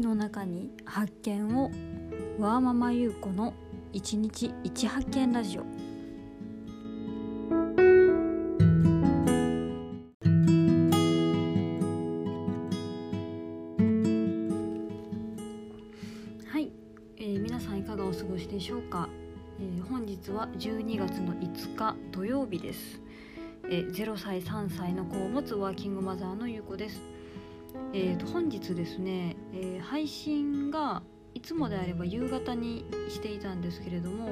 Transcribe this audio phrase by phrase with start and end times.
[0.00, 1.70] 々の中に発見を
[2.38, 3.52] ワーママ優子の
[3.92, 5.62] 一日一発見ラジオ。
[16.48, 16.72] はい、
[17.18, 19.10] えー皆さんいかがお過ごしでしょうか、
[19.60, 23.02] えー本日は12月の5日土曜日です、
[23.64, 27.11] えー0歳3歳の子を持つワーキングマザーの優子です。
[27.92, 31.02] えー、と本日ですね、えー配信が
[31.34, 34.28] いつもであれば夕方にしていたんですけれども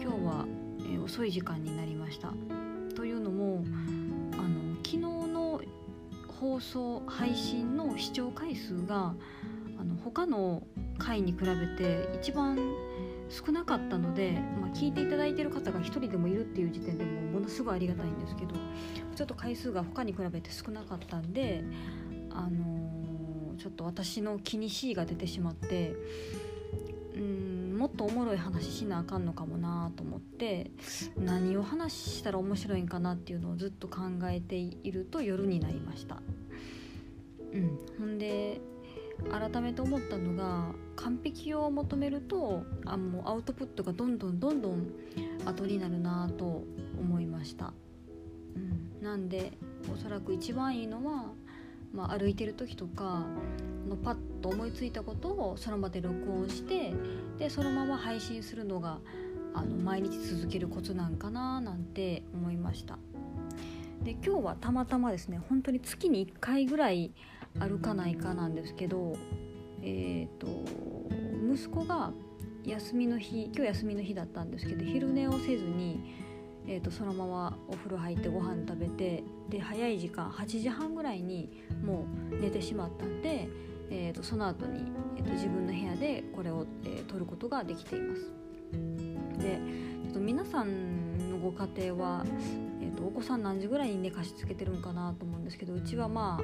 [0.00, 0.46] 今日は、
[0.80, 2.32] えー遅い時間になりました。
[2.94, 3.64] というのも
[4.34, 5.60] あの昨日の
[6.40, 9.14] 放送配信の視聴回数が
[9.80, 10.62] あの他の
[10.98, 12.58] 回に比べて一番
[13.28, 18.54] 少なかったので、まあ、聞いていただいてる方が一人でもいるっていう時点でもものすごいありがたいんですけど
[19.14, 21.62] ちょっと回数が他に比べて少なかったんで
[22.38, 22.88] あのー
[23.58, 25.94] ちょっと私の気にしいが出てしまって
[27.14, 30.70] うんもっとおもろい話しなあかんのかもなと思って
[31.16, 36.22] 何を話したら面白いんかなっていうのをずっと考えていると夜になりました。
[37.52, 38.60] うん、ほんで
[39.30, 44.86] 改めて思ったのが完璧を求めるとあもうアウトプットがどんどんどんどん
[45.44, 46.62] 後になるなと
[47.00, 47.72] 思いました。
[48.54, 49.52] うん、なんで
[49.92, 51.32] おそらく一番いいのは
[51.92, 53.24] まあ、歩いてる時とか
[53.88, 56.92] のパッと思いついたことをその場で録音して
[57.38, 58.98] でそのまま配信するのが
[59.54, 62.98] あの毎日続けるコツなんかななんて思いました。
[64.02, 67.12] で今日はたまたまですね本当に月に1回ぐらい
[67.58, 69.16] 歩かないかなんですけど
[69.82, 70.46] えっ、と
[71.52, 72.12] 息子が
[72.64, 76.14] 休みの日今日休みの日だったんですけど昼寝をせずに
[76.68, 83.48] えー、とそのままお風呂入ってご飯食べてで早い時間8時半ぐらいにもう寝てしまったんで、
[83.90, 84.84] えー、とその後に、
[85.16, 88.30] えー、と自分の部屋でこれを、えー撮ることができています。
[89.38, 89.60] で
[90.04, 92.26] ちょっと皆さんのご家庭は、
[92.82, 96.38] えー、とお子さん何時ぐらいに寝かしつけてるんかなと思うんですけどうちはま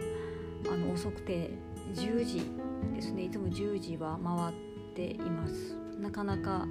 [0.67, 1.51] ああの遅くて
[1.93, 2.43] 10時
[2.95, 4.57] ですねいつも10時は回っ
[4.95, 5.77] ています。
[6.01, 6.67] なかなか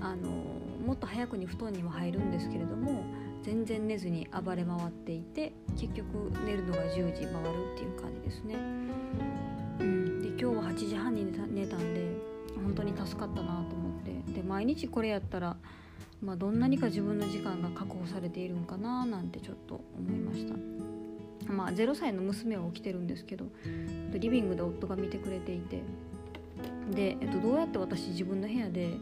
[0.00, 3.04] あのもっと早くに布団にも入るんですけれども
[3.42, 8.54] 全然寝ずに暴れ回っていて結局寝るのが10時回るっていう感じですね。
[9.80, 15.56] うん、で今日は8時半に寝た寝たんで本当に助かったなと思ってで毎日これやったら、
[16.20, 20.54] まあ、どんなにか自分の時間が確保されているんかななんてちょっと思いました。
[21.52, 23.46] まあ、0歳の娘は起きてるんですけど
[24.12, 25.82] リビングで夫が見てくれていて
[26.90, 28.94] で、えっと、どうやって私自分の部屋で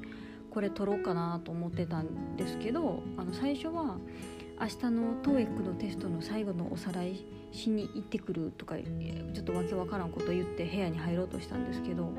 [0.51, 3.99] これ撮ろうかなと思ってたんですけどあの最初は
[4.61, 12.13] 明日の TOEIC のテストの最後のおさらいしに行ってくるとかちょっとわけわからんこと言って部屋に入ろうとしたんですけど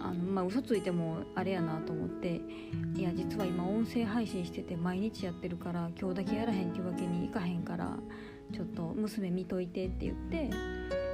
[0.00, 2.40] あのまあ嘘ついてもあれやなと思って
[2.94, 7.96] いや実は今音声配信してて毎日やってるから今日だけやらへんっていうわけにいかへんから
[8.52, 10.50] ちょっと娘見といてって言って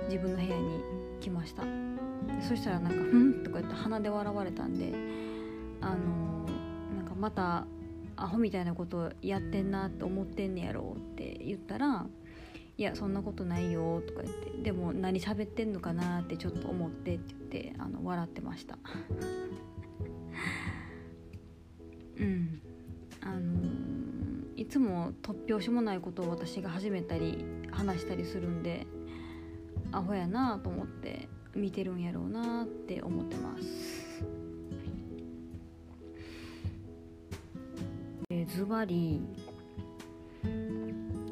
[0.09, 0.81] 自分の部屋に
[1.21, 1.65] 来ました
[2.47, 4.93] そしたらなんか「ふん?」とか言って鼻で笑われたんで
[5.82, 6.47] あの
[6.97, 7.66] なんかまた
[8.16, 12.06] アホみたいなことやってんなって思ってんねやろって言ったら
[12.78, 18.78] 「いやそんなことないよ」とか言って「でも何喋ってんのかなってちょっと思って」って言ってあの笑ってました。
[22.19, 22.60] うん。
[23.25, 23.62] あの
[24.56, 28.87] いつも突拍子もないことを私が始めたり話したりするんで
[29.93, 34.12] アホやなと思って見てるんやろうなって思ってます。
[38.54, 39.20] ズバリ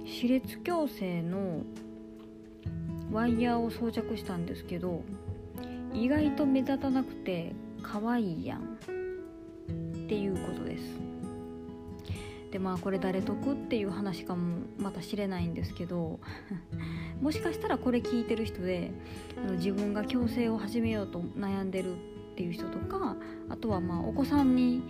[0.04, 1.62] 歯列矯正の
[3.12, 5.02] ワイヤーを装着したんですけど
[5.92, 8.78] 意外と目立たなくて可愛いやん。
[10.10, 10.82] っていうことです。
[12.50, 16.18] でまあこれ誰得っていう話かもまた知れないんですけど
[17.22, 18.90] もしかしたらこれ聞いてる人で
[19.52, 21.96] 自分が矯正を始めようと悩んでるっ
[22.34, 23.16] ていう人とか
[23.48, 24.82] あとはまあお子さんに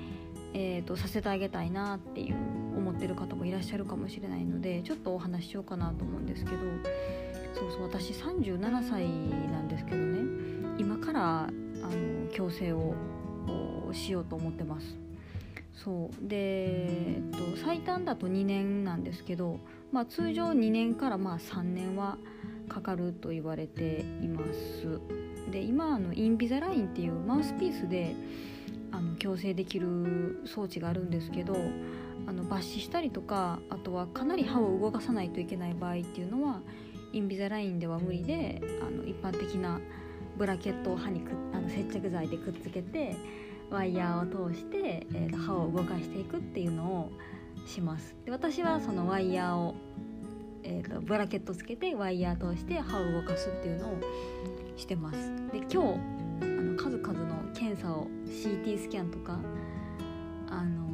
[0.55, 2.37] えー、とさせてあげたいなっていう
[2.76, 6.56] 思ってる方もいらっしゃるかもしれないのでちょっとお話ししようかなと思うんですけど
[7.55, 9.08] そうそう私37歳
[9.50, 10.20] なんですけどね
[10.79, 11.52] 今からあの
[12.31, 12.94] 矯正を
[13.93, 14.97] しようと思ってます。
[15.75, 16.29] そう。
[16.29, 19.58] で、えっと、最短だと2年なんですけど、
[19.93, 22.19] まあ、通常2年からまあ3年は
[22.69, 25.00] かかると言われています。
[25.50, 28.14] で今あのインビザラインっていうマウスピースで
[28.93, 31.55] あの矯正できる装置があるんですけど
[32.27, 36.61] あの抜歯したりとかあとはかなり歯を動かさないといけない場合っていうのは
[37.13, 39.81] インビザラインでは無理であの一般的な
[40.37, 43.17] ブラケットを歯にくあの接着剤でくっつけて
[43.71, 47.13] ワイヤーを通して、えー、と歯を動かしていくっていうのを
[47.67, 48.17] します。
[48.25, 49.75] で私はそのワイヤーを、
[50.63, 54.01] えーと、ブラケットつけてワイヤー通して歯を動かすっていうのを
[54.77, 55.19] してます。
[55.53, 59.38] で今日あの数々の検査を CT スキャンとか
[60.49, 60.88] あの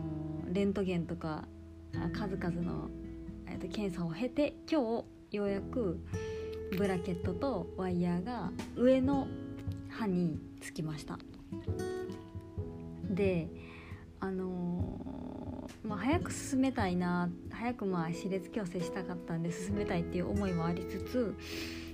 [0.52, 1.44] レントゲンとか
[2.12, 2.88] 数々の、
[3.46, 6.00] えーと検査を経て今日ようやく
[6.76, 9.28] ブラケットとワイヤーが上の
[9.88, 11.18] 歯につきました。
[13.08, 13.48] で
[14.20, 21.34] あのー、まあ、早く進めたいな早くまあ歯列矯正したかったんで進めたいっていう思いもありつつ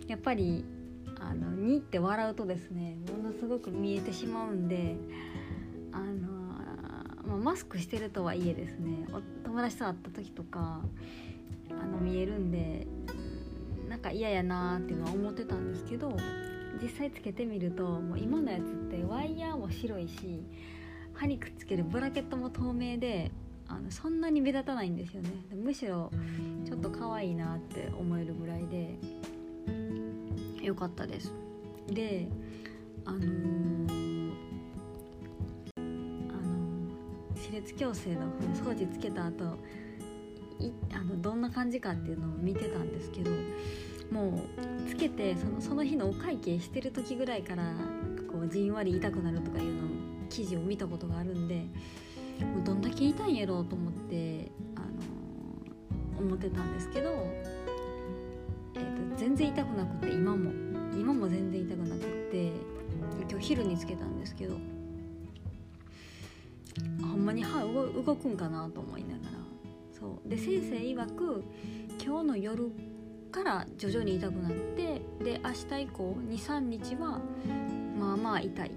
[0.08, 0.64] やっぱり
[1.32, 4.96] あの2って笑うとですねものすごく見えてしまうんで
[5.90, 6.30] あの、
[7.26, 10.82] まあ、マスクしてるとはいえですねお友達と会った時とか
[11.70, 12.86] あの見えるんで
[13.88, 16.14] なんか嫌やなーっていうのは思ってたんですけど
[16.82, 20.42] 実際つけてみるともう今のやつってワイヤーも白いし
[21.14, 23.30] 歯にくっつけるブラケットも透明で
[23.68, 25.30] あのそんなに目立たないんですよね。
[25.54, 26.10] むしろ
[26.66, 28.98] ちょっと可愛いなって思えるぐらいで
[30.62, 31.32] 良かったです。
[31.88, 32.28] で
[33.04, 34.32] あのー、
[35.76, 36.88] あの
[37.34, 39.58] 歯列矯正の掃除つけた後
[40.60, 43.30] いあのどんな感じかっていうのを見てたんですけど
[44.12, 44.44] も
[44.86, 47.74] うつけてそのその日のお会計してる時ぐらいから
[48.30, 49.88] こうじんわり痛くなるとかいうのを
[50.30, 51.66] 記事を見たことがあるんで
[52.44, 57.10] もうどんだけ痛いんやろうと思って、あのー、思ってたんですけど、
[59.16, 60.50] 全然痛くなくて今も。
[60.94, 62.52] 今も全然痛くなくって
[63.30, 64.56] 今日昼につけたんですけど。
[67.00, 69.30] ほんまに歯動くんかなと思いながら。
[69.98, 70.28] そう。
[70.28, 71.44] で先生曰く
[72.04, 72.70] 今日の夜
[73.30, 77.20] から徐々に痛くなってで明日以降23日は
[77.98, 78.72] まあまあ痛いっ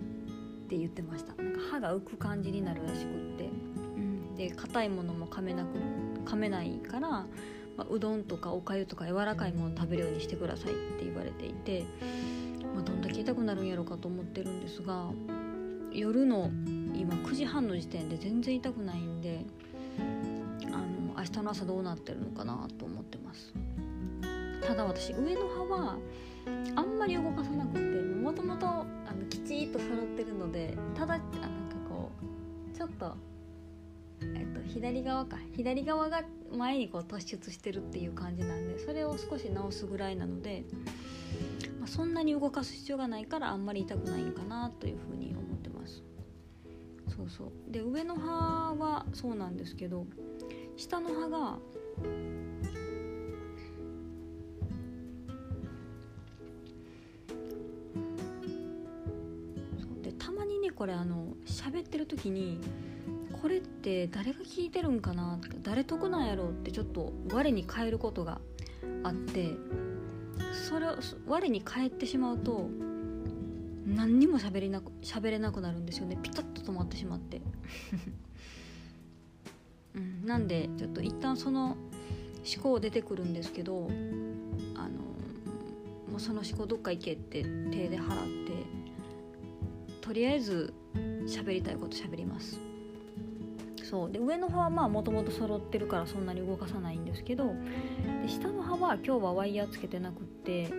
[0.67, 1.33] て言ってました。
[1.41, 5.69] なんか歯が浮く感じになるらしくって、うん、で硬いものも噛めなく
[6.25, 7.25] 噛めないから、
[7.77, 11.85] まあ、うどんとかおかゆとか柔らかいもの食べるようにしてくださいって言われていて、
[12.73, 15.09] まあ、どんだけ痛くなるんやろうかと思ってるんですが
[15.91, 16.49] 夜の
[16.93, 19.45] 今9時半の時点で全然痛くないんで
[20.67, 23.53] あの明日の朝どうなってるのかなと思ってます。
[24.65, 25.97] ただ私上の歯は
[26.75, 28.85] あんまり動かさなくてもともと
[29.29, 31.29] きちっと揃ってるのでただあなん
[31.69, 32.11] かこ
[32.73, 33.15] うちょっと、
[34.35, 35.37] えっと、左側か。
[35.55, 40.63] 左側が前にこう突出してるっていう感じなんでそれを少し直すぐらいなので、
[41.79, 46.03] まあ、そんなに動かす必要がないからあんまり痛くないんかなというふうに思ってます。
[47.15, 47.71] そうそう。
[47.71, 50.05] で上の歯はそうなんですけど
[50.77, 51.59] 下の歯が
[60.01, 62.59] でたまにねこれあの喋ってる時に
[63.41, 68.39] これって誰が聞いてるんかな誰得なんやろうってちょっと我に返ることが
[69.03, 69.51] あって
[70.67, 70.95] それを
[71.27, 72.69] 我に返ってしまうと
[73.85, 76.17] 何にも喋りなく喋れなくなるんですよね。
[76.21, 77.41] ピタッと止まってしまって、
[79.95, 81.77] うん、なんでちょっと一旦その
[82.55, 83.87] 思考出てくるんですけど
[84.75, 84.97] あの
[86.11, 88.65] もうその思考どっか行けって手で払って
[90.01, 90.73] とりあえず
[91.27, 92.59] 喋りたいこと喋ります。
[93.85, 94.11] そう。
[94.11, 97.53] で上の歯はまあもともと揃ってるからそんなに動かさないんですけど
[98.21, 100.71] で下の歯は今日はワイヤーつけてなくって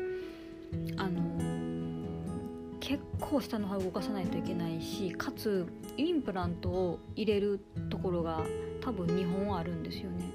[0.96, 7.60] あのー、結構下の歯動かさないといけないしかつインプラントを入れる
[7.90, 8.44] ところが
[8.80, 10.30] 多分2本あるんですよね。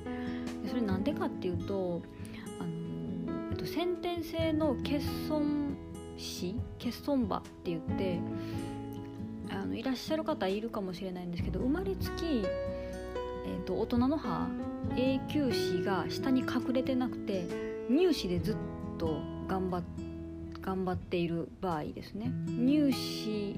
[0.63, 2.01] でそれなんでかっていうと、
[2.59, 5.75] あのー、えっと、先天性の欠損
[6.17, 8.19] 歯欠損歯って言って
[9.51, 14.47] あのいらっしゃる方いるかもしれないんですけど生まれつき、えーと、大人の歯
[14.95, 17.45] 永久歯が下に隠れてなくて
[17.89, 18.55] 乳歯でずっ
[18.97, 19.83] と頑張
[20.61, 22.31] 頑張っている場合ですね。
[22.47, 23.57] 乳歯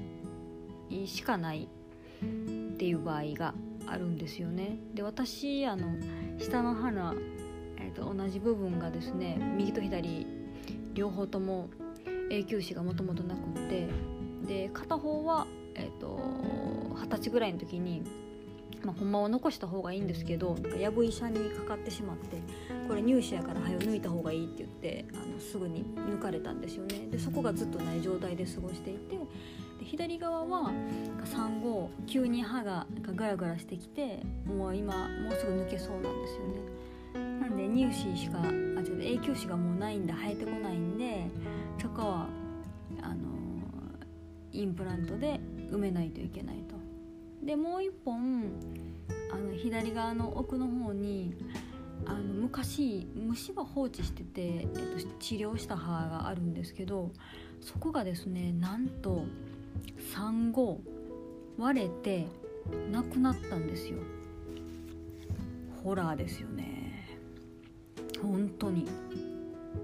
[1.06, 2.26] しかないっ
[2.76, 3.54] ていう場合が
[3.86, 4.78] あるんですよね。
[4.94, 5.86] で私あの
[6.38, 7.14] 下の歯の、
[7.78, 10.26] えーと同じ部分がですね右と左
[10.94, 11.68] 両方とも
[12.30, 13.88] 永久歯がもともとなくって
[14.46, 16.18] で片方はえーと、
[16.96, 18.02] 二十歳ぐらいの時に、
[18.84, 22.38] まあ、ほんまは残した方がいいんですけどなんかやぶ医者にかかってしまって
[22.86, 27.08] これ乳歯やから早抜いた方がいいって言ってあのすぐに抜かれたんですよね。
[27.10, 29.16] でそこがずっとない状態で過ごしていて
[29.78, 30.72] で左側は
[31.24, 36.84] 産後急に歯がガラガラしてきてもう今もうすぐ抜けそうなんですよね。
[37.40, 41.26] なんで乳歯しかあ違う永久歯がもうないんで生えてこないんで
[41.80, 42.28] そこは
[43.00, 43.34] あの
[44.52, 45.40] インプラントで
[45.74, 46.74] 埋めないといけないと。
[47.44, 48.44] でもう一本
[49.30, 51.34] あの左側の奥の方に
[52.06, 54.80] あの昔虫は放置してて、えっと、
[55.18, 57.10] 治療した歯があるんですけど
[57.60, 59.24] そこがですねなんと
[60.14, 60.80] 産後
[61.58, 62.26] 割れて
[62.90, 63.98] なくなったんですよ。
[65.82, 67.18] ホラーですよね。
[68.22, 68.86] 本当に。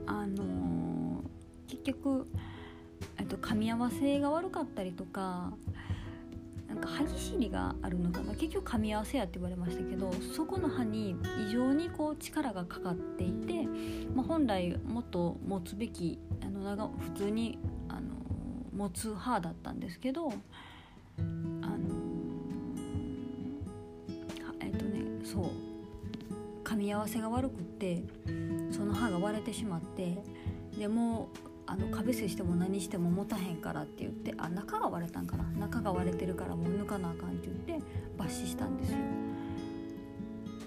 [0.07, 2.27] あのー、結局、
[3.27, 5.53] と、噛み合わせが悪かったりとか
[6.69, 8.33] なんか歯ぎしりがあるのかな？
[8.35, 11.17] 結局噛み合わせやって言われましたけどそこの歯に
[11.49, 13.67] 異常にこう力がかかっていて、
[14.15, 17.59] まあ、本来もっと持つべきあの普通に
[17.89, 18.01] あの
[18.73, 20.33] 持つ歯だったんですけどあ
[21.23, 21.79] の
[24.61, 25.45] えっとねそう
[26.63, 28.05] 噛み合わせが悪くって
[28.71, 30.23] その歯が割れてしまって
[30.79, 31.31] でも
[31.71, 35.45] あの壁接しても何しても持たへんからって言ってあ中が割れたんかな。
[35.45, 37.87] 中が割れてるからもう抜かなあかんって言って
[38.19, 38.99] 抜歯したんですよ。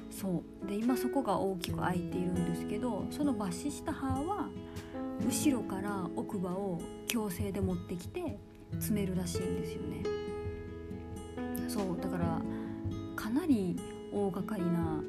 [0.10, 0.68] そう。
[0.68, 4.48] で今そこが大きく開いているんですけどその抜歯した歯は
[5.28, 8.40] 後ろから奥歯を矯正で持ってきて
[8.72, 10.04] 詰めるらしいんですよね。
[11.68, 12.00] そう。
[12.02, 12.42] だから
[13.18, 13.78] かなり
[14.14, 15.04] 大掛かりな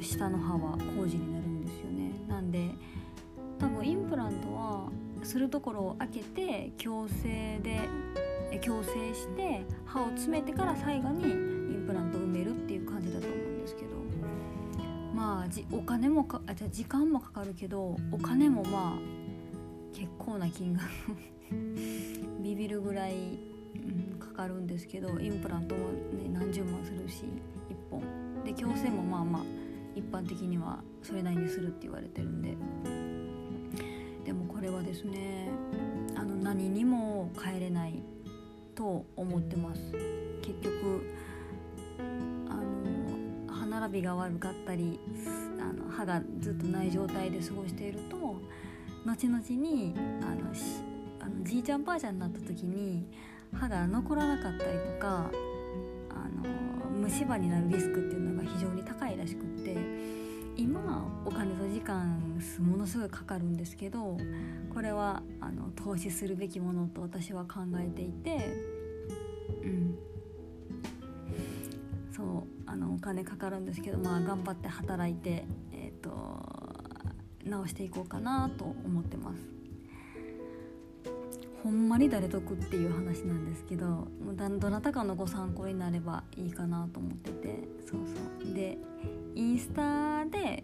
[0.00, 2.12] 下の歯は工事になるんですよね。
[2.26, 2.70] なんで
[3.58, 4.88] 多分インプラントは
[5.24, 7.88] するところを開けて矯正で
[8.58, 13.88] 矯正して歯を詰めてから最後にインプラントを埋めるっていう感じだと思うんですけど
[15.14, 18.98] まあじお金もかあじゃ時間もかかるけどお金もまあ
[19.92, 20.84] 結構な金額
[22.42, 23.38] ビビるぐらい、
[23.74, 27.24] うん、かかるんですけどインプラントも、ね、何十万するし
[27.70, 28.02] 1本
[28.44, 29.42] で矯正もまあまあ
[29.94, 33.13] 一般的にはそれなりにするって言われてるんで。
[34.64, 35.48] れはですね
[36.16, 38.02] あの何にも変えれない
[38.74, 39.80] と思ってます。
[40.42, 41.06] 結局
[42.48, 44.98] あの歯並びが悪かったり
[45.60, 48.16] あの歯がずっとない状態で過ごしていると
[49.06, 50.50] 後々にあの
[51.20, 53.06] あのじいちゃんばあちゃんになった時に
[53.54, 55.30] 歯が残らなかったりとか
[56.10, 59.03] あの虫歯になるリスクっていうのが非常に高い
[60.74, 62.20] 今お金と時間
[62.58, 64.16] ものすごいかかるんですけど
[64.72, 68.56] これはあの投資するべきものと私は考えていて
[69.62, 69.98] うん
[72.12, 76.44] そうあのお金かかるんですけどまあ頑張って働いてえっ、ー、と
[77.44, 79.53] 直していこうかなと思ってます。
[81.64, 84.06] ほんまに誰得っていう話なんですけど
[84.36, 87.58] どなたかのご参考になればいいかなと思ってて
[87.90, 88.54] そうそう。
[88.54, 88.76] で
[89.34, 90.62] インスタで、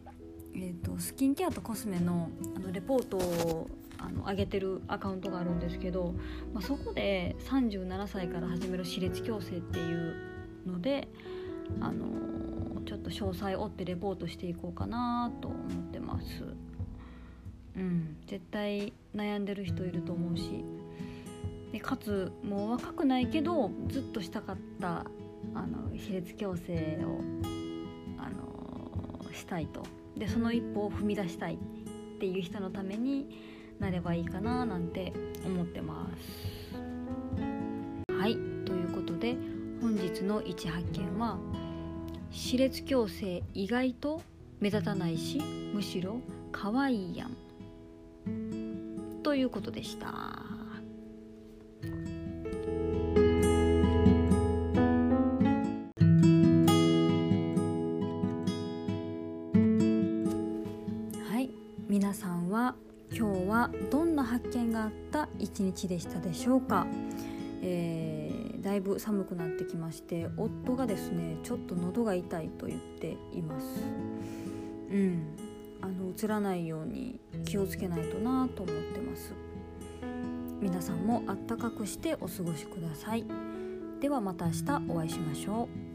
[0.55, 6.15] えーと、スキンケアとコスメのあのレポートをあの上げてるアカウントがあるんですけど、
[6.53, 10.15] まあ、そこで37歳から始める歯列矯正っていう
[10.67, 11.09] ので、
[11.81, 12.07] あの、
[12.87, 16.45] ちょっと詳細を追ってレポートしていこうかなと思ってます。
[17.77, 20.65] うん、絶対悩んでる人いると思うし。
[21.73, 25.05] でかつもう若くないけどずっとしたかった
[25.55, 27.21] あの歯列矯正を
[28.19, 29.85] あのしたいと
[30.17, 33.29] でその一歩を踏み出したいっていう人のために
[33.79, 35.13] なればいいかななんて
[35.45, 36.75] 思ってます。
[38.13, 38.35] はい
[38.67, 39.37] ということで
[39.81, 41.39] 本日の一発見は
[42.31, 44.23] 歯列矯正意外と
[44.61, 45.41] 目立たないし
[45.73, 46.21] むしろ
[46.53, 47.37] 可愛いやん
[49.23, 50.40] ということでした。
[63.71, 66.87] はどんな発見があった一日でしたでしょうか、
[67.63, 73.67] えー、だいぶ寒くなってきまして夫がですねちょっと喉が痛いと言っています。
[74.91, 75.37] うん。
[75.83, 79.33] あの映らないように気をつけないとなと思ってます。
[80.61, 83.25] 皆さんもあったかくしてお過ごしください。
[84.01, 85.90] ではまた明日お会いしましょう。